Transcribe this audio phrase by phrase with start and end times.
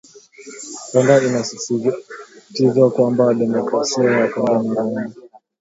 [0.89, 5.15] Rwanda inasisitizwa kwamba Demokrasia ya Kongo na Rwanda